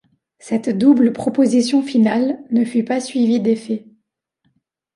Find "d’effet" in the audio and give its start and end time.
3.39-3.85